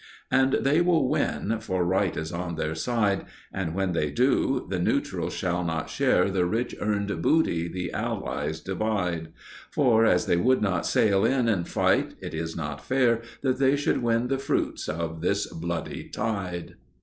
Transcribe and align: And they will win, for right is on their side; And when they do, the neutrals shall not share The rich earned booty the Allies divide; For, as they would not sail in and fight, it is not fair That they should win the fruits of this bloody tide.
And 0.31 0.53
they 0.61 0.81
will 0.81 1.07
win, 1.07 1.59
for 1.59 1.85
right 1.85 2.17
is 2.17 2.31
on 2.31 2.55
their 2.55 2.73
side; 2.73 3.27
And 3.53 3.75
when 3.75 3.91
they 3.91 4.09
do, 4.09 4.65
the 4.67 4.79
neutrals 4.79 5.31
shall 5.33 5.63
not 5.63 5.91
share 5.91 6.31
The 6.31 6.43
rich 6.47 6.75
earned 6.81 7.21
booty 7.21 7.67
the 7.67 7.93
Allies 7.93 8.61
divide; 8.61 9.31
For, 9.69 10.03
as 10.03 10.25
they 10.25 10.37
would 10.37 10.59
not 10.63 10.87
sail 10.87 11.23
in 11.23 11.47
and 11.47 11.67
fight, 11.67 12.15
it 12.19 12.33
is 12.33 12.55
not 12.57 12.83
fair 12.83 13.21
That 13.43 13.59
they 13.59 13.75
should 13.75 14.01
win 14.01 14.27
the 14.27 14.39
fruits 14.39 14.89
of 14.89 15.21
this 15.21 15.45
bloody 15.45 16.09
tide. 16.09 16.77